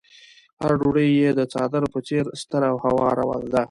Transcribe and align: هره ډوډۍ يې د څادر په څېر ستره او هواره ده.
هره 0.61 0.75
ډوډۍ 0.81 1.09
يې 1.19 1.29
د 1.33 1.41
څادر 1.53 1.83
په 1.93 1.99
څېر 2.07 2.23
ستره 2.41 2.67
او 2.71 2.77
هواره 2.85 3.25
ده. 3.51 3.59